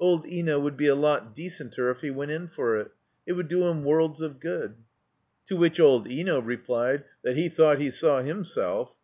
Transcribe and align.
Old 0.00 0.26
Eno 0.28 0.58
would 0.58 0.76
be 0.76 0.88
a 0.88 0.96
lot 0.96 1.32
decenter 1.32 1.92
if 1.92 2.00
he 2.00 2.10
went 2.10 2.32
in 2.32 2.48
for 2.48 2.76
it. 2.76 2.90
It 3.24 3.34
would 3.34 3.46
do 3.46 3.68
him 3.68 3.84
worlds 3.84 4.20
of 4.20 4.40
good. 4.40 4.78
To 5.46 5.56
which 5.56 5.78
old 5.78 6.08
Eno 6.10 6.40
replied 6.40 7.04
that 7.22 7.36
he 7.36 7.48
thought 7.48 7.78
he 7.78 7.92
saw 7.92 8.20
himself! 8.20 8.96